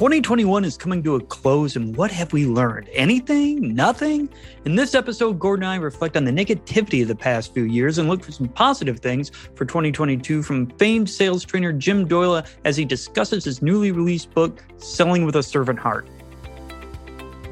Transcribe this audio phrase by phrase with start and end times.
[0.00, 2.88] 2021 is coming to a close, and what have we learned?
[2.94, 3.74] Anything?
[3.74, 4.30] Nothing?
[4.64, 7.98] In this episode, Gordon and I reflect on the negativity of the past few years
[7.98, 12.78] and look for some positive things for 2022 from famed sales trainer Jim Doyle as
[12.78, 16.08] he discusses his newly released book, Selling with a Servant Heart.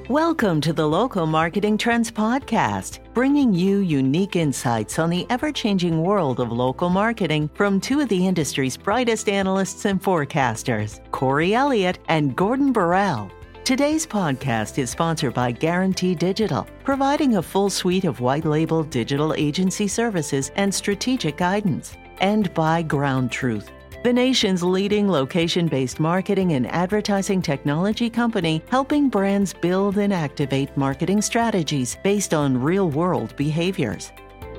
[0.08, 6.00] Welcome to the Local Marketing Trends Podcast, bringing you unique insights on the ever changing
[6.00, 11.98] world of local marketing from two of the industry's brightest analysts and forecasters, Corey Elliott
[12.08, 13.30] and Gordon Borrell.
[13.64, 19.34] Today's podcast is sponsored by Guarantee Digital, providing a full suite of white label digital
[19.34, 23.72] agency services and strategic guidance, and by Ground Truth
[24.04, 30.74] the nation's leading location based marketing and advertising technology company, helping brands build and activate
[30.76, 34.12] marketing strategies based on real world behaviors.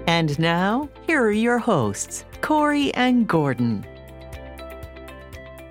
[0.07, 3.85] And now, here are your hosts, Corey and Gordon.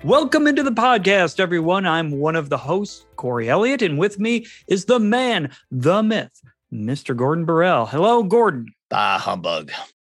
[0.03, 1.85] Welcome into the podcast, everyone.
[1.85, 6.41] I'm one of the hosts, Corey Elliott, and with me is the man, the myth,
[6.73, 7.15] Mr.
[7.15, 7.87] Gordon Borrell.
[7.87, 8.73] Hello, Gordon.
[8.91, 9.71] Ah, humbug.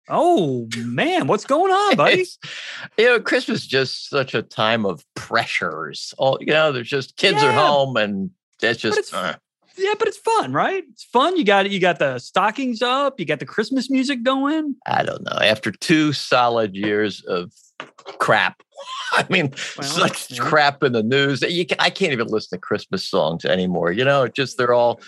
[0.09, 2.25] Oh man, what's going on, buddy?
[2.97, 6.13] you know, Christmas is just such a time of pressures.
[6.17, 7.49] All you know, there's just kids yeah.
[7.49, 9.13] are home, and that's just.
[9.13, 9.35] Uh.
[9.79, 10.83] Yeah, but it's fun, right?
[10.91, 11.37] It's fun.
[11.37, 13.19] You got it, you got the stockings up.
[13.19, 14.75] You got the Christmas music going.
[14.87, 15.37] I don't know.
[15.39, 17.51] After two solid years of
[18.17, 18.63] crap,
[19.13, 20.39] I mean, well, such yeah.
[20.39, 21.43] crap in the news.
[21.43, 23.91] You can, I can't even listen to Christmas songs anymore.
[23.91, 24.99] You know, just they're all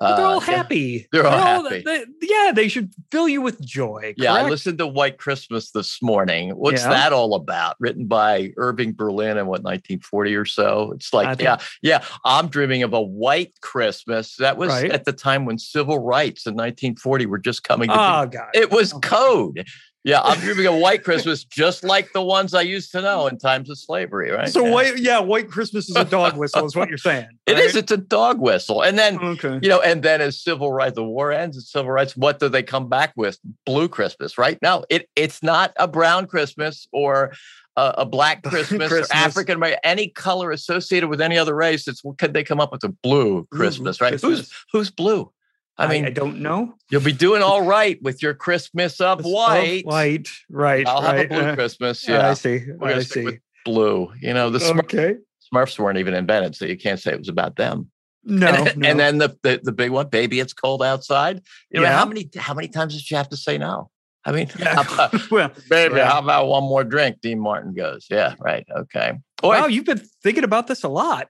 [0.00, 1.06] but they're all uh, happy.
[1.12, 1.82] They're, they're all, all happy.
[1.84, 4.00] They, yeah, they should fill you with joy.
[4.00, 4.20] Correct?
[4.20, 6.50] Yeah, I listened to White Christmas this morning.
[6.50, 6.90] What's yeah.
[6.90, 7.76] that all about?
[7.78, 10.92] Written by Irving Berlin in what 1940 or so.
[10.94, 12.04] It's like, yeah, yeah.
[12.24, 14.36] I'm dreaming of a white Christmas.
[14.36, 14.90] That was right.
[14.90, 17.88] at the time when civil rights in 1940 were just coming.
[17.88, 18.50] To oh be, God!
[18.52, 19.08] It was okay.
[19.08, 19.66] code.
[20.04, 23.38] Yeah, I'm dreaming of white Christmas, just like the ones I used to know in
[23.38, 24.50] times of slavery, right?
[24.50, 24.70] So yeah.
[24.70, 27.24] white, yeah, white Christmas is a dog whistle, is what you're saying.
[27.24, 27.30] Right?
[27.46, 27.74] It is.
[27.74, 29.58] It's a dog whistle, and then okay.
[29.62, 32.50] you know, and then as civil rights, the war ends, and civil rights, what do
[32.50, 33.38] they come back with?
[33.64, 34.58] Blue Christmas, right?
[34.60, 37.32] No, it it's not a brown Christmas or
[37.76, 39.10] a, a black Christmas, Christmas.
[39.10, 41.88] or African American, any color associated with any other race.
[41.88, 44.10] It's could they come up with a blue Christmas, blue right?
[44.12, 44.38] Christmas.
[44.40, 45.30] Who's who's blue?
[45.76, 46.74] I mean, I, I, don't know.
[46.90, 49.84] You'll be doing all right with your Christmas up white.
[49.84, 50.86] white, right?
[50.86, 51.16] I'll right.
[51.16, 52.06] have a blue uh, Christmas.
[52.06, 52.62] Yeah, I see.
[52.80, 53.38] I see.
[53.64, 54.12] blue.
[54.20, 55.16] You know, the okay.
[55.52, 57.90] Smurfs weren't even invented, so you can't say it was about them.
[58.24, 58.88] No, and, no.
[58.88, 61.42] and then the, the, the big one, baby, it's cold outside.
[61.70, 63.90] You know, how many how many times did you have to say no?
[64.24, 64.80] I mean, yeah.
[64.80, 66.10] about, well, baby, yeah.
[66.10, 67.20] how about one more drink?
[67.20, 69.12] Dean Martin goes, yeah, right, okay.
[69.42, 71.28] Boy, wow, you've been thinking about this a lot.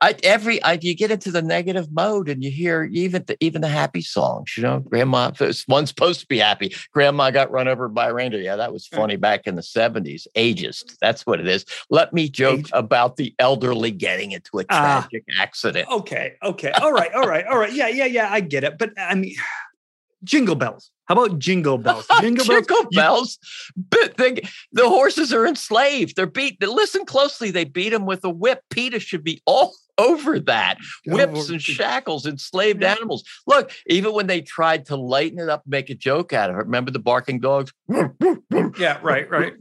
[0.00, 3.62] I, every I, you get into the negative mode and you hear even the even
[3.62, 4.56] the happy songs.
[4.56, 5.32] You know, Grandma
[5.68, 6.74] one's supposed to be happy.
[6.92, 8.40] Grandma got run over by a reindeer.
[8.40, 10.28] Yeah, that was funny back in the seventies.
[10.36, 10.98] Ageist.
[11.00, 11.64] That's what it is.
[11.88, 12.70] Let me joke Age.
[12.72, 15.06] about the elderly getting into a ah.
[15.08, 15.88] tragic uh, accident.
[15.90, 16.34] Okay.
[16.42, 16.70] Okay.
[16.72, 17.12] All right.
[17.14, 17.46] All right.
[17.46, 17.72] All right.
[17.72, 17.88] Yeah.
[17.88, 18.06] Yeah.
[18.06, 18.28] Yeah.
[18.30, 18.76] I get it.
[18.78, 19.34] But I mean,
[20.24, 20.90] jingle bells.
[21.06, 22.04] How about jingle bells?
[22.20, 23.38] Jingle, jingle bells.
[23.76, 24.42] But they,
[24.72, 26.16] the horses are enslaved.
[26.16, 26.60] They're beat.
[26.60, 27.50] Listen closely.
[27.50, 28.62] They beat them with a whip.
[28.70, 30.78] PETA should be all over that.
[31.06, 33.24] Whips and shackles, enslaved animals.
[33.46, 36.60] Look, even when they tried to lighten it up, make a joke out of it.
[36.60, 37.72] Remember the barking dogs?
[37.88, 39.54] yeah, right, right.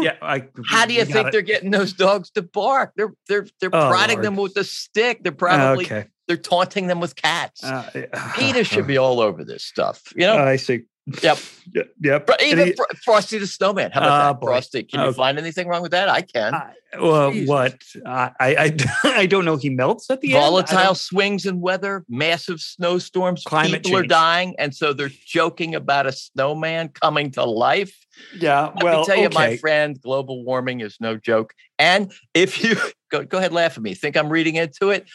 [0.00, 2.92] yeah, I, How do you think they're getting those dogs to bark?
[2.96, 4.24] They're they're they're oh, prodding Lord.
[4.24, 5.22] them with a stick.
[5.22, 6.06] They're probably okay.
[6.26, 7.64] they're taunting them with cats.
[7.64, 10.02] Uh, uh, PETA should be all over this stuff.
[10.14, 10.82] You know, I see.
[11.22, 11.38] Yep.
[11.74, 11.92] Yep.
[12.00, 12.30] yep.
[12.42, 12.74] Even he,
[13.04, 13.90] Frosty the Snowman.
[13.90, 14.40] How about uh, that?
[14.40, 14.46] Boy.
[14.46, 14.82] Frosty.
[14.84, 16.08] Can you find anything wrong with that?
[16.08, 16.54] I can.
[16.54, 17.76] Uh, well, what?
[18.06, 19.56] I, I I don't know.
[19.56, 20.68] He melts at the Volatile end.
[20.68, 23.44] Volatile swings in weather, massive snowstorms.
[23.44, 24.04] Climate People change.
[24.06, 27.94] are dying, and so they're joking about a snowman coming to life.
[28.34, 28.68] Yeah.
[28.68, 29.34] Let well, me tell you, okay.
[29.34, 31.52] my friend, global warming is no joke.
[31.78, 32.76] And if you
[33.10, 33.92] go, go ahead, laugh at me.
[33.92, 35.06] Think I'm reading into it.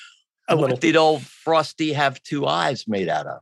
[0.47, 0.77] A what little.
[0.77, 3.41] did old Frosty have two eyes made out of?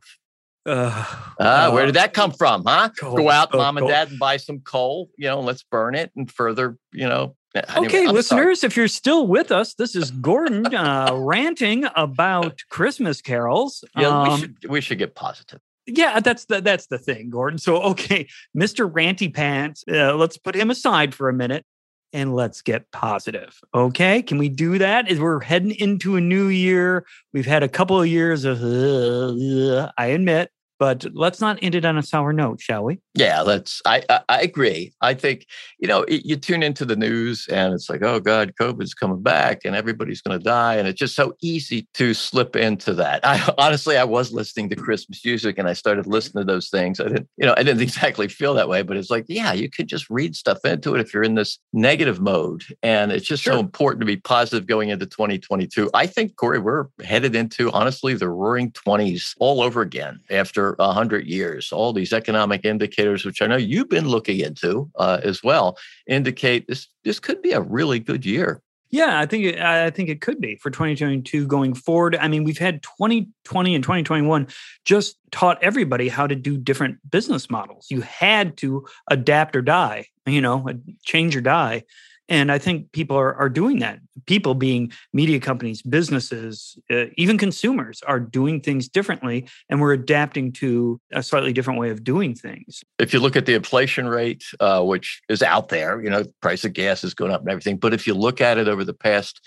[0.64, 1.04] Uh,
[1.38, 2.90] uh, where did that come from, huh?
[2.98, 5.10] Coal, Go out, mom and dad, and buy some coal.
[5.16, 6.78] You know, let's burn it and further.
[6.92, 7.36] You know.
[7.54, 8.68] Anyway, okay, I'm listeners, sorry.
[8.68, 13.84] if you're still with us, this is Gordon uh, ranting about Christmas carols.
[13.96, 15.60] Yeah, um, we should we should get positive.
[15.86, 17.58] Yeah, that's the that's the thing, Gordon.
[17.58, 18.90] So, okay, Mr.
[18.90, 21.66] Ranty Pants, uh, let's put him aside for a minute
[22.12, 23.60] and let's get positive.
[23.74, 25.10] Okay, can we do that?
[25.10, 29.90] As we're heading into a new year, we've had a couple of years of, uh,
[29.96, 30.50] I admit,
[30.82, 32.98] But let's not end it on a sour note, shall we?
[33.14, 33.80] Yeah, let's.
[33.86, 34.92] I I, I agree.
[35.00, 35.46] I think
[35.78, 39.22] you know it, you tune into the news and it's like, oh God, COVID's coming
[39.22, 43.20] back and everybody's going to die, and it's just so easy to slip into that.
[43.24, 46.14] I honestly, I was listening to Christmas music and I started mm-hmm.
[46.14, 46.98] listening to those things.
[46.98, 49.70] I didn't, you know, I didn't exactly feel that way, but it's like, yeah, you
[49.70, 53.44] could just read stuff into it if you're in this negative mode, and it's just
[53.44, 53.52] sure.
[53.52, 55.90] so important to be positive going into 2022.
[55.94, 61.26] I think Corey, we're headed into honestly the roaring 20s all over again after 100
[61.26, 61.72] years.
[61.72, 66.66] All these economic indicators, which I know you've been looking into uh, as well, indicate
[66.68, 68.62] this this could be a really good year.
[68.92, 72.14] Yeah, I think it, I think it could be for 2022 going forward.
[72.14, 74.48] I mean, we've had 2020 and 2021
[74.84, 77.86] just taught everybody how to do different business models.
[77.90, 80.68] You had to adapt or die, you know,
[81.06, 81.84] change or die.
[82.32, 83.98] And I think people are, are doing that.
[84.24, 89.46] People being media companies, businesses, uh, even consumers are doing things differently.
[89.68, 92.82] And we're adapting to a slightly different way of doing things.
[92.98, 96.64] If you look at the inflation rate, uh, which is out there, you know, price
[96.64, 97.76] of gas is going up and everything.
[97.76, 99.38] But if you look at it over the past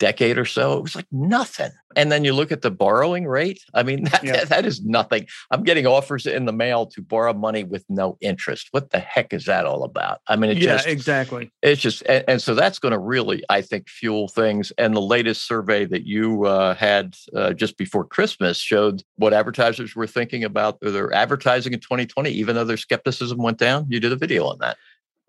[0.00, 1.70] decade or so, it was like nothing.
[1.96, 3.60] And then you look at the borrowing rate.
[3.74, 4.32] I mean, that, yeah.
[4.32, 5.26] that, that is nothing.
[5.50, 8.68] I'm getting offers in the mail to borrow money with no interest.
[8.72, 10.20] What the heck is that all about?
[10.26, 11.52] I mean, it yeah, just exactly.
[11.62, 14.72] It's just, and, and so that's going to really, I think, fuel things.
[14.78, 19.94] And the latest survey that you uh, had uh, just before Christmas showed what advertisers
[19.94, 23.86] were thinking about their advertising in 2020, even though their skepticism went down.
[23.88, 24.78] You did a video on that.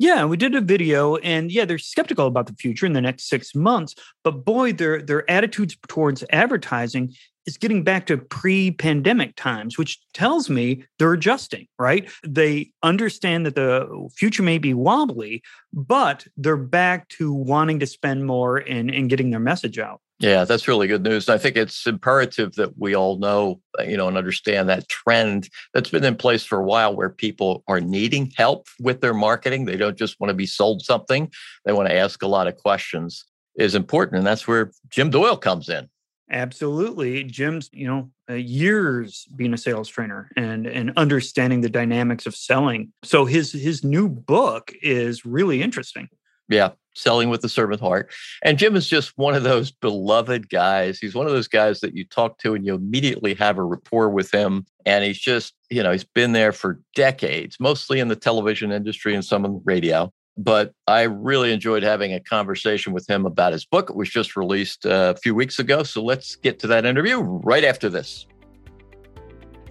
[0.02, 3.30] Yeah, we did a video, and yeah, they're skeptical about the future in the next
[3.30, 3.94] six months.
[4.24, 7.14] But boy, their their attitudes towards advertising
[7.46, 11.68] is getting back to pre-pandemic times, which tells me they're adjusting.
[11.78, 12.10] Right?
[12.26, 18.26] They understand that the future may be wobbly, but they're back to wanting to spend
[18.26, 20.02] more and and getting their message out.
[20.22, 21.30] Yeah, that's really good news.
[21.30, 25.50] I think it's imperative that we all know, uh, you know, and understand that trend
[25.74, 29.66] that's been in place for a while where people are needing help with their marketing.
[29.66, 31.32] They don't just want to be sold something,
[31.66, 33.26] they want to ask a lot of questions
[33.56, 34.20] is important.
[34.20, 35.90] And that's where Jim Doyle comes in.
[36.30, 37.24] Absolutely.
[37.24, 42.36] Jim's, you know, uh, years being a sales trainer and and understanding the dynamics of
[42.36, 42.94] selling.
[43.04, 46.08] So his his new book is really interesting.
[46.48, 48.12] Yeah, selling with the servant heart.
[48.44, 51.00] And Jim is just one of those beloved guys.
[51.00, 54.10] He's one of those guys that you talk to and you immediately have a rapport
[54.10, 54.66] with him.
[54.86, 59.14] And he's just, you know, he's been there for decades, mostly in the television industry
[59.14, 60.12] and some in radio.
[60.38, 63.90] But I really enjoyed having a conversation with him about his book.
[63.90, 65.84] It was just released uh, a few weeks ago.
[65.84, 68.26] So let's get to that interview right after this.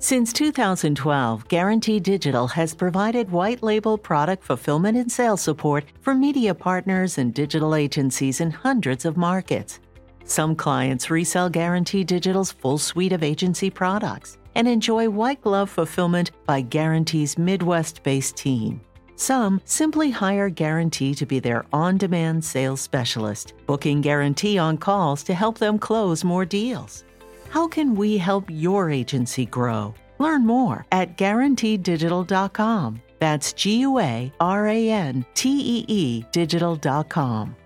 [0.02, 6.54] Since 2012, Guarantee Digital has provided white label product fulfillment and sales support for media
[6.54, 9.78] partners and digital agencies in hundreds of markets.
[10.24, 16.30] Some clients resell Guarantee Digital's full suite of agency products and enjoy white glove fulfillment
[16.46, 18.80] by Guarantee's Midwest based team.
[19.16, 25.22] Some simply hire Guarantee to be their on demand sales specialist, booking Guarantee on calls
[25.24, 27.04] to help them close more deals.
[27.50, 29.94] How can we help your agency grow?
[30.18, 33.02] Learn more at guaranteedigital.com.
[33.18, 37.56] That's G U A R A N T E E digital.com.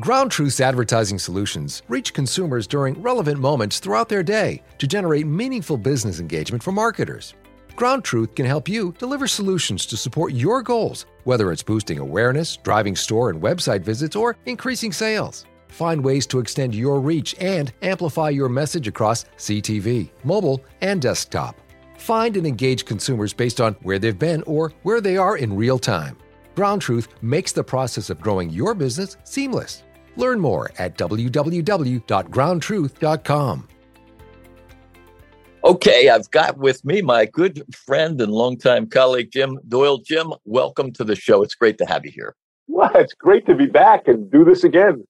[0.00, 5.76] Ground Truth's advertising solutions reach consumers during relevant moments throughout their day to generate meaningful
[5.76, 7.34] business engagement for marketers.
[7.76, 12.56] Ground Truth can help you deliver solutions to support your goals, whether it's boosting awareness,
[12.56, 15.44] driving store and website visits, or increasing sales.
[15.74, 21.56] Find ways to extend your reach and amplify your message across CTV, mobile, and desktop.
[21.98, 25.80] Find and engage consumers based on where they've been or where they are in real
[25.80, 26.16] time.
[26.54, 29.82] Ground Truth makes the process of growing your business seamless.
[30.14, 33.68] Learn more at www.groundtruth.com.
[35.64, 39.98] Okay, I've got with me my good friend and longtime colleague, Jim Doyle.
[39.98, 41.42] Jim, welcome to the show.
[41.42, 42.36] It's great to have you here.
[42.68, 45.04] Well, it's great to be back and do this again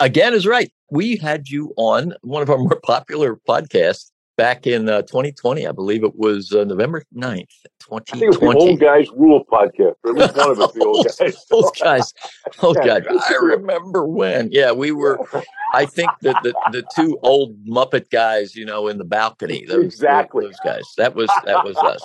[0.00, 0.72] again is right.
[0.90, 4.10] We had you on one of our more popular podcasts
[4.40, 5.66] back in uh, 2020.
[5.66, 7.44] I believe it was uh, November 9th,
[7.80, 8.00] 2020.
[8.00, 9.96] I think it was the Old Guys Rule podcast.
[10.02, 11.46] Or at least one of us, the old guys.
[11.50, 12.14] old guys.
[12.62, 13.04] Old guys.
[13.06, 14.48] I remember when.
[14.50, 15.18] Yeah, we were,
[15.74, 19.66] I think that the, the two old Muppet guys, you know, in the balcony.
[19.66, 20.46] Those, exactly.
[20.46, 20.84] Those guys.
[20.96, 22.02] That was, that was us.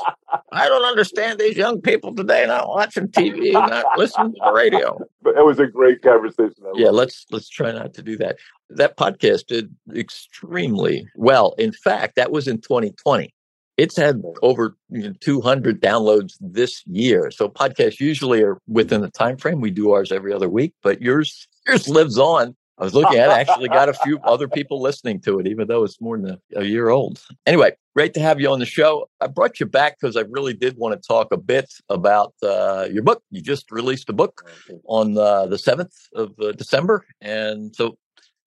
[0.51, 4.99] I don't understand these young people today not watching TV, not listening to the radio.
[5.21, 6.55] But it was a great conversation.
[6.73, 8.35] Yeah, let's let's try not to do that.
[8.69, 11.53] That podcast did extremely well.
[11.57, 13.33] In fact, that was in 2020.
[13.77, 17.29] It's had over you know, 200 downloads this year.
[17.29, 19.59] So podcasts usually are within the time frame.
[19.59, 23.29] We do ours every other week, but yours yours lives on I was looking at
[23.29, 26.37] it, actually got a few other people listening to it, even though it's more than
[26.55, 27.21] a, a year old.
[27.45, 29.09] Anyway, great to have you on the show.
[29.21, 32.87] I brought you back because I really did want to talk a bit about uh,
[32.91, 33.23] your book.
[33.31, 34.49] You just released a book
[34.85, 37.05] on uh, the 7th of uh, December.
[37.21, 37.97] And so,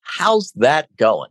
[0.09, 1.31] how's that going?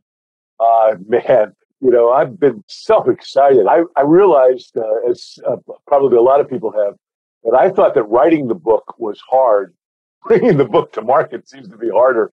[0.60, 3.68] Uh, man, you know, I've been so excited.
[3.68, 6.96] I, I realized, uh, as uh, probably a lot of people have,
[7.44, 9.74] that I thought that writing the book was hard.
[10.28, 12.32] Bringing the book to market seems to be harder.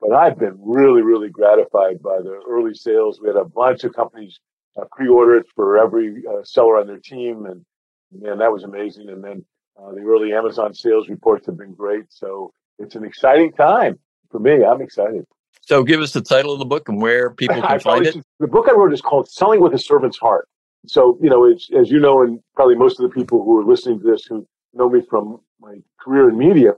[0.00, 3.20] But I've been really, really gratified by the early sales.
[3.20, 4.38] We had a bunch of companies
[4.80, 7.64] uh, pre-order it for every uh, seller on their team, and
[8.12, 9.08] man, that was amazing.
[9.08, 9.44] And then
[9.78, 12.04] uh, the early Amazon sales reports have been great.
[12.08, 13.98] So it's an exciting time
[14.30, 14.64] for me.
[14.64, 15.26] I'm excited.
[15.70, 18.16] So give us the title of the book and where people can find it.
[18.40, 20.48] The book I wrote is called Selling with a Servant's Heart.
[20.88, 24.00] So, you know, as you know, and probably most of the people who are listening
[24.00, 26.72] to this who know me from my career in media,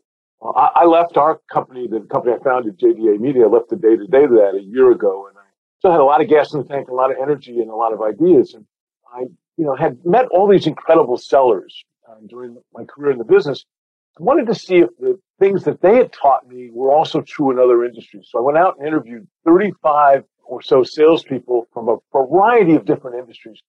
[0.44, 3.96] I, I, left our company, the company I founded, JDA Media, I left the day
[3.96, 5.26] to day to that a year ago.
[5.26, 7.60] And I still had a lot of gas in the tank, a lot of energy
[7.60, 8.52] and a lot of ideas.
[8.52, 8.66] And
[9.10, 9.20] I,
[9.56, 13.64] you know, had met all these incredible sellers uh, during my career in the business.
[14.18, 17.58] Wanted to see if the things that they had taught me were also true in
[17.58, 18.28] other industries.
[18.30, 23.18] So I went out and interviewed 35 or so salespeople from a variety of different
[23.18, 23.60] industries,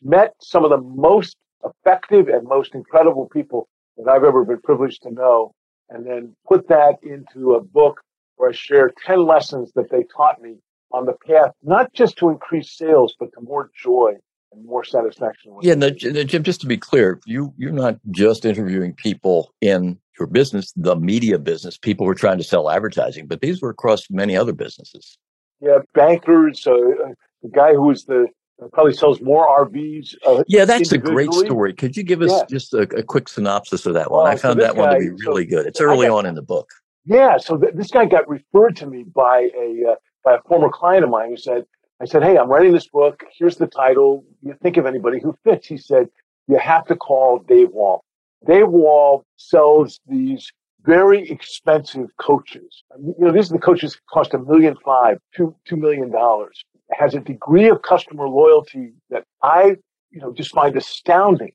[0.00, 5.02] met some of the most effective and most incredible people that I've ever been privileged
[5.02, 5.52] to know,
[5.90, 8.00] and then put that into a book
[8.36, 10.58] where I share 10 lessons that they taught me
[10.92, 14.12] on the path, not just to increase sales, but to more joy
[14.52, 15.56] and more satisfaction.
[15.62, 20.26] Yeah, no, Jim, just to be clear, you, you're not just interviewing people in your
[20.26, 24.10] business, the media business, people who are trying to sell advertising, but these were across
[24.10, 25.18] many other businesses.
[25.60, 28.26] Yeah, bankers, uh, uh the guy who was the
[28.72, 30.14] probably sells more RVs.
[30.26, 31.72] Uh, yeah, that's a great story.
[31.72, 32.42] Could you give us yeah.
[32.50, 34.26] just a, a, quick synopsis of that one?
[34.26, 35.66] I found so that guy, one to be really so good.
[35.66, 36.68] It's early got, on in the book.
[37.04, 40.70] Yeah, so th- this guy got referred to me by a uh, by a former
[40.70, 41.64] client of mine who said,
[42.00, 43.24] "I said, hey, I'm writing this book.
[43.36, 44.24] Here's the title.
[44.42, 46.08] You think of anybody who fits?" He said,
[46.46, 48.02] "You have to call Dave Wall.
[48.46, 50.52] Dave Wall sells these."
[50.84, 52.84] Very expensive coaches.
[52.98, 57.14] You know, these are the coaches cost a million five, two, two million dollars has
[57.14, 59.76] a degree of customer loyalty that I,
[60.10, 61.52] you know, just find astounding.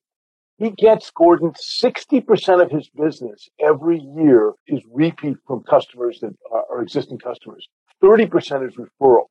[0.58, 6.82] He gets Gordon 60% of his business every year is repeat from customers that are,
[6.82, 7.68] existing customers.
[8.04, 9.26] 30% is referral.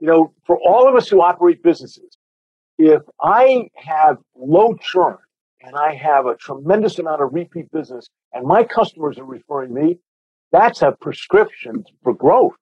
[0.00, 2.16] You know, for all of us who operate businesses,
[2.78, 5.18] if I have low churn
[5.60, 9.98] and I have a tremendous amount of repeat business and my customers are referring me,
[10.52, 12.54] that's a prescription for growth.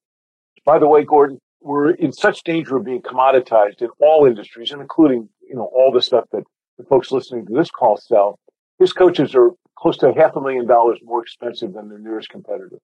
[0.64, 4.80] By the way, Gordon, we're in such danger of being commoditized in all industries, and
[4.80, 6.42] including you know all the stuff that
[6.76, 8.38] the folks listening to this call sell.
[8.78, 12.78] His coaches are close to half a million dollars more expensive than their nearest competitor.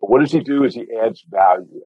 [0.00, 0.64] But what does he do?
[0.64, 1.82] Is he adds value.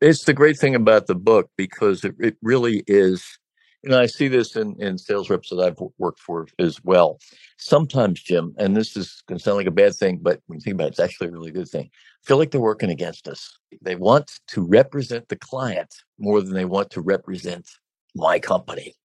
[0.00, 3.38] It's the great thing about the book because it, it really is
[3.84, 7.18] you know, I see this in, in sales reps that I've worked for as well.
[7.58, 10.62] Sometimes, Jim, and this is going to sound like a bad thing, but when you
[10.62, 11.90] think about it, it's actually a really good thing.
[11.92, 13.58] I feel like they're working against us.
[13.82, 17.68] They want to represent the client more than they want to represent
[18.14, 18.94] my company.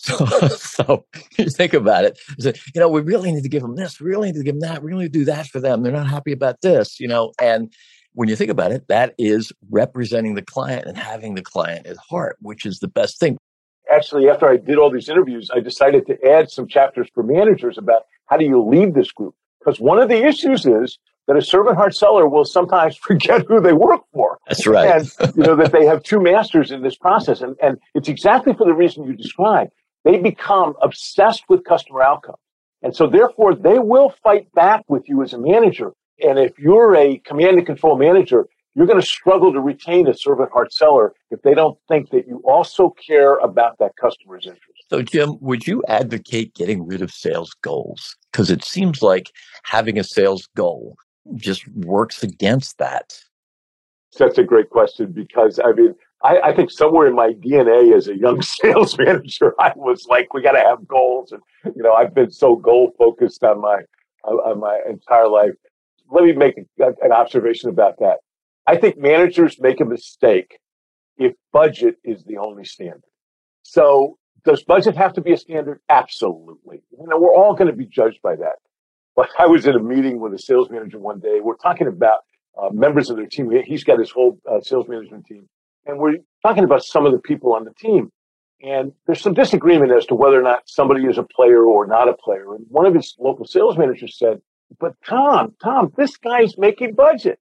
[0.00, 0.14] So,
[0.50, 2.20] so you think about it.
[2.38, 4.00] you know, we really need to give them this.
[4.00, 4.80] We really need to give them that.
[4.80, 5.82] We really do that for them.
[5.82, 7.72] They're not happy about this, you know, and
[8.18, 11.96] when you think about it, that is representing the client and having the client at
[11.96, 13.38] heart, which is the best thing
[13.90, 17.78] actually, after I did all these interviews, I decided to add some chapters for managers
[17.78, 19.34] about how do you lead this group?
[19.58, 23.60] Because one of the issues is that a servant heart seller will sometimes forget who
[23.60, 24.38] they work for.
[24.46, 25.02] That's right.
[25.20, 27.40] and, you know, that they have two masters in this process.
[27.40, 29.72] And, and it's exactly for the reason you described.
[30.04, 32.38] They become obsessed with customer outcomes.
[32.82, 35.92] And so therefore they will fight back with you as a manager.
[36.20, 40.14] And if you're a command and control manager, you're going to struggle to retain a
[40.14, 44.84] servant heart seller if they don't think that you also care about that customer's interest.
[44.88, 48.16] So, Jim, would you advocate getting rid of sales goals?
[48.30, 49.32] Because it seems like
[49.64, 50.96] having a sales goal
[51.34, 53.18] just works against that.
[54.18, 58.08] That's a great question because I mean, I, I, think somewhere in my DNA as
[58.08, 61.42] a young sales manager, I was like, we got to have goals, and
[61.76, 63.82] you know, I've been so goal focused on my
[64.24, 65.54] on my entire life.
[66.10, 68.18] Let me make an observation about that.
[68.66, 70.58] I think managers make a mistake
[71.16, 73.02] if budget is the only standard.
[73.62, 75.80] So does budget have to be a standard?
[75.88, 76.82] Absolutely.
[76.92, 78.56] You know, we're all going to be judged by that.
[79.16, 81.40] But I was in a meeting with a sales manager one day.
[81.42, 82.20] We're talking about
[82.56, 83.50] uh, members of their team.
[83.64, 85.48] He's got his whole uh, sales management team.
[85.86, 88.10] And we're talking about some of the people on the team.
[88.62, 92.08] And there's some disagreement as to whether or not somebody is a player or not
[92.08, 92.54] a player.
[92.54, 94.40] And one of his local sales managers said,
[94.78, 97.38] but Tom, Tom, this guy's making budget.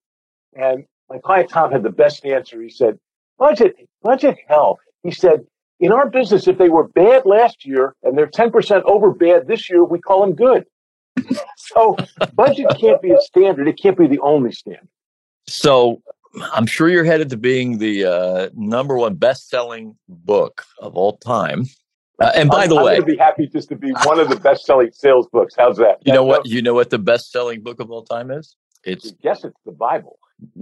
[0.53, 2.61] And my client Tom had the best answer.
[2.61, 2.97] He said,
[3.37, 4.79] budget, budget hell.
[5.03, 5.45] He said,
[5.79, 9.69] in our business, if they were bad last year and they're 10% over bad this
[9.69, 10.65] year, we call them good.
[11.57, 11.95] so
[12.33, 13.67] budget can't be a standard.
[13.67, 14.87] It can't be the only standard.
[15.47, 16.01] So
[16.53, 21.65] I'm sure you're headed to being the uh, number one best-selling book of all time.
[22.19, 24.19] Uh, and by I'm, the I'm way, going to be happy just to be one
[24.19, 25.53] of the best-selling sales books.
[25.57, 25.97] How's that?
[26.05, 26.45] You know what?
[26.47, 28.55] You know what the best-selling book of all time is?
[28.83, 30.17] It's yes, it's the Bible.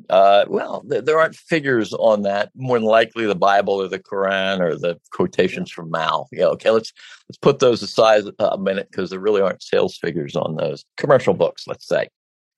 [0.10, 2.50] Uh, well, th- there aren't figures on that.
[2.56, 6.28] More than likely, the Bible or the Quran or the quotations from Mao.
[6.32, 6.92] Yeah, okay, let's
[7.30, 11.34] let's put those aside a minute because there really aren't sales figures on those commercial
[11.34, 11.68] books.
[11.68, 12.10] Let's say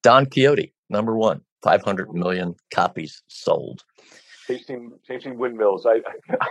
[0.03, 3.83] Don Quixote, number one, five hundred million copies sold.
[4.47, 5.85] Chasing, chasing windmills.
[5.85, 6.01] I,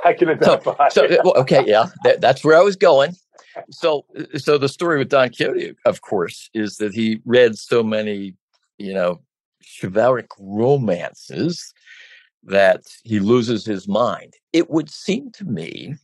[0.04, 0.88] I can identify.
[0.90, 3.16] So, so okay, yeah, that, that's where I was going.
[3.70, 4.04] So,
[4.36, 8.34] so the story with Don Quixote, of course, is that he read so many,
[8.78, 9.20] you know,
[9.80, 11.72] chivalric romances
[12.44, 14.34] that he loses his mind.
[14.52, 15.96] It would seem to me,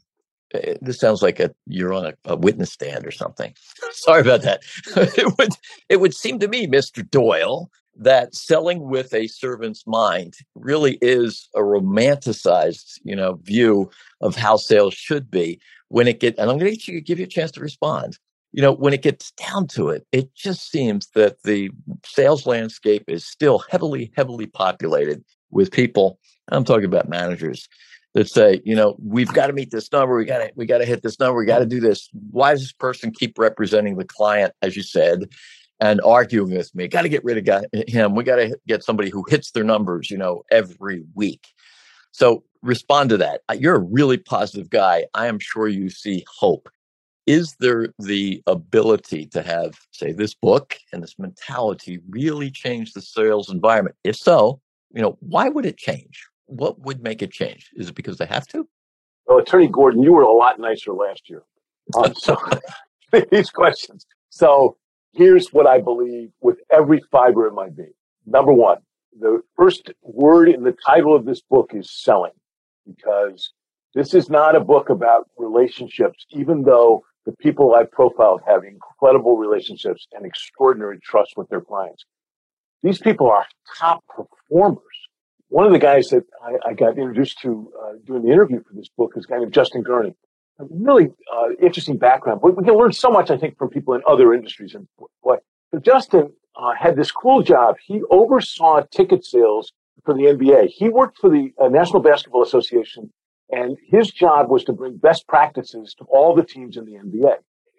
[0.54, 3.54] eh, this sounds like a you're on a, a witness stand or something.
[3.92, 4.62] Sorry about that.
[4.96, 5.52] it would
[5.88, 7.08] it would seem to me, Mr.
[7.08, 14.34] Doyle, that selling with a servant's mind really is a romanticized, you know, view of
[14.36, 17.50] how sales should be when it get and I'm going to give you a chance
[17.52, 18.18] to respond.
[18.52, 21.70] You know, when it gets down to it, it just seems that the
[22.04, 26.18] sales landscape is still heavily, heavily populated with people.
[26.50, 27.66] I'm talking about managers
[28.14, 30.16] that say, you know, we've got to meet this number.
[30.16, 31.38] We got to, we got to hit this number.
[31.38, 32.10] We got to do this.
[32.30, 35.30] Why does this person keep representing the client, as you said?
[35.82, 36.86] And arguing with me.
[36.86, 38.14] Got to get rid of guy, him.
[38.14, 41.48] We got to get somebody who hits their numbers, you know, every week.
[42.12, 43.40] So respond to that.
[43.58, 45.06] You're a really positive guy.
[45.14, 46.68] I am sure you see hope.
[47.26, 53.02] Is there the ability to have, say, this book and this mentality really change the
[53.02, 53.96] sales environment?
[54.04, 54.60] If so,
[54.94, 56.28] you know, why would it change?
[56.46, 57.70] What would make it change?
[57.74, 58.68] Is it because they have to?
[59.26, 61.42] Well, Attorney Gordon, you were a lot nicer last year.
[61.96, 62.36] Um, so
[63.30, 64.06] these questions.
[64.30, 64.76] So
[65.12, 67.92] here's what I believe with every fiber of my being.
[68.26, 68.78] Number one,
[69.18, 72.32] the first word in the title of this book is selling
[72.86, 73.52] because
[73.94, 79.36] this is not a book about relationships, even though the people I've profiled have incredible
[79.36, 82.04] relationships and extraordinary trust with their clients.
[82.82, 83.46] These people are
[83.78, 84.82] top performers.
[85.48, 88.74] One of the guys that I, I got introduced to uh, doing the interview for
[88.74, 90.14] this book is a guy named Justin Gurney
[90.70, 92.40] really uh, interesting background.
[92.42, 94.74] We, we, can learn so much, I think, from people in other industries.
[94.74, 94.86] And
[95.20, 95.40] what
[95.72, 97.76] so Justin uh, had this cool job.
[97.84, 99.72] He oversaw ticket sales
[100.04, 100.68] for the NBA.
[100.68, 103.10] He worked for the uh, National Basketball Association,
[103.50, 107.36] and his job was to bring best practices to all the teams in the NBA.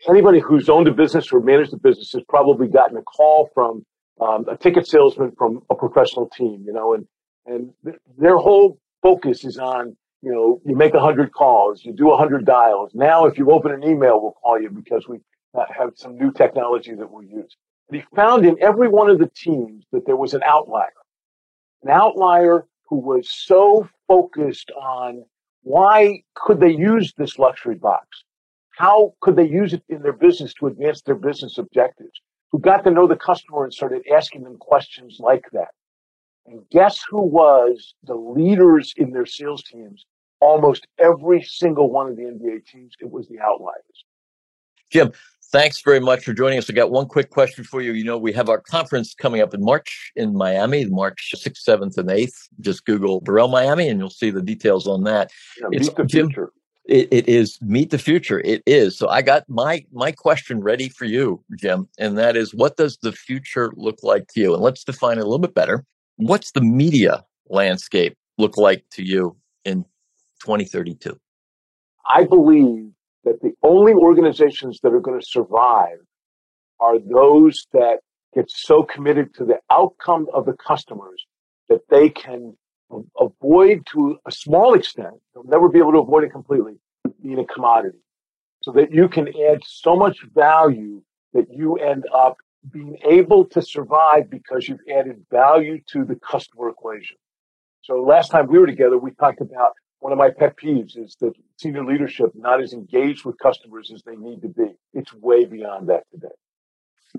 [0.10, 3.86] Anybody who's owned a business or managed a business has probably gotten a call from
[4.22, 7.08] um, a ticket salesman from a professional team, you know, and
[7.46, 11.92] and th- their whole focus is on you know, you make a hundred calls, you
[11.92, 12.92] do a hundred dials.
[12.94, 15.18] Now, if you open an email, we'll call you because we
[15.54, 17.58] have some new technology that we'll use.
[17.90, 20.94] But he found in every one of the teams that there was an outlier,
[21.84, 25.26] an outlier who was so focused on
[25.64, 28.24] why could they use this luxury box?
[28.70, 32.22] How could they use it in their business to advance their business objectives?
[32.54, 35.70] Who got to know the customer and started asking them questions like that.
[36.46, 40.06] And guess who was the leaders in their sales teams
[40.39, 44.06] almost every single one of the NBA teams, it was the outliers.
[44.91, 45.12] Jim,
[45.52, 46.69] thanks very much for joining us.
[46.69, 47.93] I got one quick question for you.
[47.93, 51.98] You know, we have our conference coming up in March in Miami, March 6th, 7th,
[51.98, 52.50] and 8th.
[52.60, 55.32] Just Google Borrell Miami and you'll see the details on that.
[55.60, 56.52] Yeah, it's the Jim, future.
[56.86, 58.41] It, it is meet the future.
[58.41, 58.98] It is.
[58.98, 62.98] So I got my my question ready for you, Jim, and that is, what does
[62.98, 64.54] the future look like to you?
[64.54, 65.86] And let's define it a little bit better.
[66.17, 69.86] What's the media landscape look like to you in
[70.43, 71.19] 2032?
[72.08, 72.91] I believe
[73.23, 75.99] that the only organizations that are going to survive
[76.79, 77.99] are those that
[78.36, 81.25] get so committed to the outcome of the customers
[81.69, 82.58] that they can
[83.19, 86.73] avoid to a small extent, they'll never be able to avoid it completely,
[87.21, 87.97] being a commodity.
[88.62, 91.01] So that you can add so much value
[91.34, 92.38] that you end up
[92.71, 97.17] being able to survive because you've added value to the customer equation.
[97.82, 99.73] So last time we were together, we talked about
[100.04, 104.04] one of my pet peeves is that senior leadership not as engaged with customers as
[104.04, 104.76] they need to be.
[104.94, 106.36] It's way beyond that today.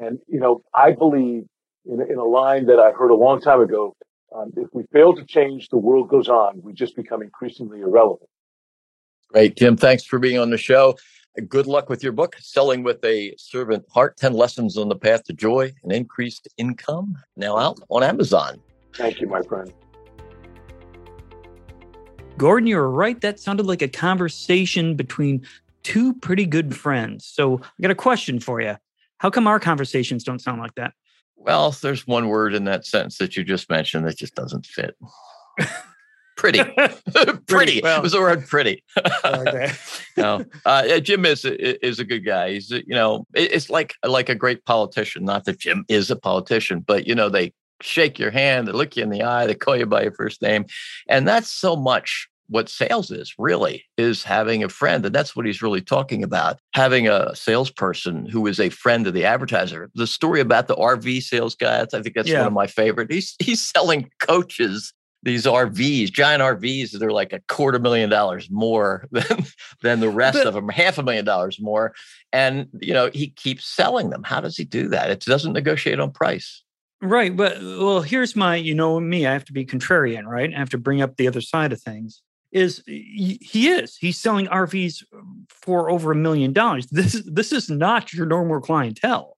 [0.02, 1.44] And, you know, I believe
[1.86, 3.96] in, in a line that I heard a long time ago,
[4.36, 6.60] um, if we fail to change, the world goes on.
[6.62, 8.28] We just become increasingly irrelevant.
[9.32, 9.56] Great.
[9.56, 10.94] Jim, thanks for being on the show.
[11.48, 15.24] Good luck with your book, Selling with a Servant Heart 10 Lessons on the Path
[15.24, 18.60] to Joy and Increased Income, now out on Amazon.
[18.92, 19.72] Thank you, my friend.
[22.36, 23.20] Gordon, you were right.
[23.20, 25.46] That sounded like a conversation between
[25.84, 27.24] two pretty good friends.
[27.24, 28.76] So I got a question for you.
[29.18, 30.94] How come our conversations don't sound like that?
[31.36, 34.96] Well, there's one word in that sentence that you just mentioned that just doesn't fit.
[36.36, 36.60] pretty,
[37.46, 37.80] pretty.
[37.82, 38.82] Well, it was the word pretty.
[39.24, 39.70] okay.
[40.16, 42.54] no, uh, Jim is is a good guy.
[42.54, 45.24] He's you know it's like like a great politician.
[45.24, 48.96] Not that Jim is a politician, but you know they shake your hand, they look
[48.96, 50.66] you in the eye, they call you by your first name,
[51.08, 55.46] and that's so much what sales is really is having a friend and that's what
[55.46, 59.90] he's really talking about having a salesperson who is a friend of the advertiser.
[59.94, 62.38] The story about the rv sales guy i think that's yeah.
[62.38, 63.10] one of my favorite.
[63.10, 69.08] He's he's selling coaches these rvs giant rvs they're like a quarter million dollars more
[69.10, 69.44] than
[69.80, 71.94] than the rest but, of them half a million dollars more
[72.30, 74.22] and you know he keeps selling them.
[74.22, 75.10] How does he do that?
[75.10, 76.63] It doesn't negotiate on price
[77.04, 77.36] Right.
[77.36, 80.52] But well, here's my, you know, me, I have to be contrarian, right?
[80.52, 82.22] I have to bring up the other side of things
[82.54, 86.86] is he is he's selling RVs um, for over a million dollars.
[86.86, 89.36] This is this is not your normal clientele.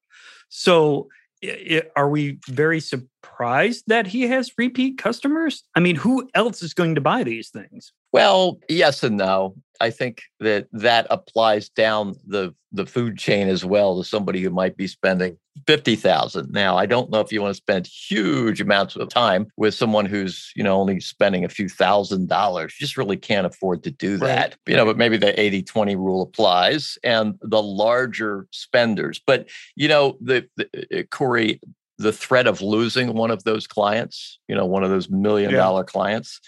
[0.51, 1.09] So
[1.41, 5.65] it, are we very surprised that he has repeat customers?
[5.75, 7.93] I mean, who else is going to buy these things?
[8.13, 9.55] Well, yes and no.
[9.81, 14.51] I think that that applies down the the food chain as well to somebody who
[14.51, 16.51] might be spending 50,000.
[16.51, 20.07] Now, I don't know if you want to spend huge amounts of time with someone
[20.07, 22.75] who's, you know, only spending a few thousand dollars.
[22.79, 24.51] You just really can't afford to do that.
[24.51, 24.57] Right.
[24.67, 29.21] You know, but maybe the 80-20 rule applies and the larger spenders.
[29.27, 31.61] But, you know, the, the uh, Corey,
[31.99, 35.81] the threat of losing one of those clients, you know, one of those million dollar
[35.83, 35.93] yeah.
[35.93, 36.41] clients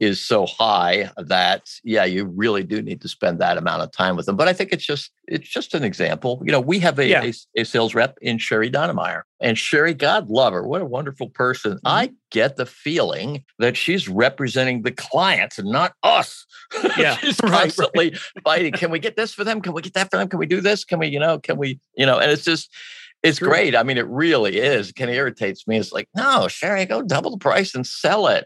[0.00, 4.16] is so high that yeah you really do need to spend that amount of time
[4.16, 6.98] with them but i think it's just it's just an example you know we have
[6.98, 7.22] a, yeah.
[7.22, 11.28] a, a, sales rep in sherry Donemeyer, and sherry god love her what a wonderful
[11.28, 11.86] person mm-hmm.
[11.86, 16.44] i get the feeling that she's representing the clients and not us
[16.98, 18.44] yeah she's constantly right, right.
[18.44, 20.46] fighting can we get this for them can we get that for them can we
[20.46, 22.68] do this can we you know can we you know and it's just
[23.24, 23.48] it's sure.
[23.48, 23.74] great.
[23.74, 24.90] I mean, it really is.
[24.90, 25.78] It kind of irritates me.
[25.78, 28.44] It's like, no, Sherry, go double the price and sell it.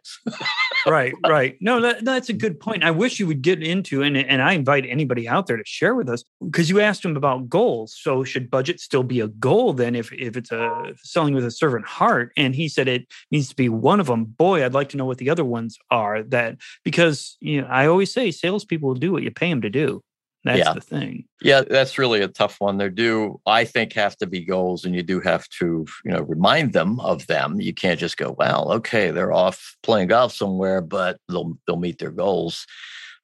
[0.86, 1.56] right, right.
[1.60, 2.84] No, that, that's a good point.
[2.84, 5.96] I wish you would get into, and, and I invite anybody out there to share
[5.96, 7.98] with us because you asked him about goals.
[8.00, 11.50] So should budget still be a goal then if, if it's a selling with a
[11.50, 12.30] servant heart?
[12.36, 14.26] And he said it needs to be one of them.
[14.26, 17.88] Boy, I'd like to know what the other ones are that because you know, I
[17.88, 20.04] always say salespeople will do what you pay them to do.
[20.44, 20.72] That's yeah.
[20.72, 21.24] the thing.
[21.42, 22.78] Yeah, that's really a tough one.
[22.78, 26.22] There do, I think, have to be goals, and you do have to, you know,
[26.22, 27.60] remind them of them.
[27.60, 31.98] You can't just go, well, okay, they're off playing golf somewhere, but they'll they'll meet
[31.98, 32.66] their goals.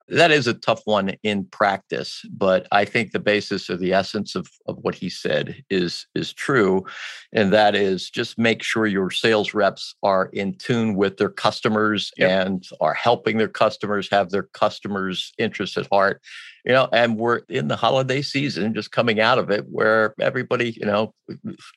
[0.08, 4.34] That is a tough one in practice, but I think the basis or the essence
[4.34, 6.84] of, of what he said is is true.
[7.32, 12.10] And that is just make sure your sales reps are in tune with their customers
[12.18, 12.46] yep.
[12.46, 16.20] and are helping their customers have their customers' interests at heart
[16.64, 20.70] you know, and we're in the holiday season, just coming out of it, where everybody,
[20.70, 21.12] you know,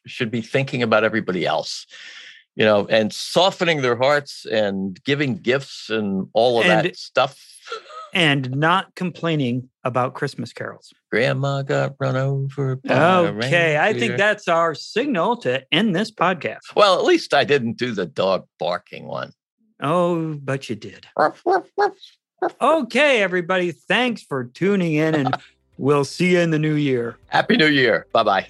[0.06, 1.86] should be thinking about everybody else,
[2.56, 7.38] you know, and softening their hearts and giving gifts and all of and, that stuff.
[8.18, 10.92] And not complaining about Christmas carols.
[11.12, 12.80] Grandma got run over.
[12.90, 16.62] okay, I think that's our signal to end this podcast.
[16.76, 19.34] Well, at least I didn't do the dog barking one.
[19.84, 21.06] Oh, but you did.
[22.60, 23.72] Okay, everybody.
[23.72, 25.38] Thanks for tuning in, and
[25.78, 27.18] we'll see you in the new year.
[27.28, 28.08] Happy New Year.
[28.14, 28.48] Bye bye.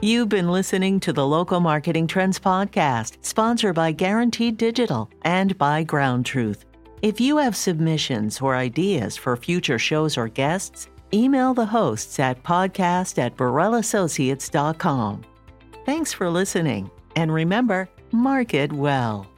[0.00, 5.84] You've been listening to the Local Marketing Trends Podcast, sponsored by Guaranteed Digital and by
[5.84, 6.64] Ground Truth.
[7.02, 12.44] If you have submissions or ideas for future shows or guests, email the hosts at
[12.44, 15.22] podcast at BorrellAssociates.com.
[15.84, 19.31] Thanks for listening, and remember, market well.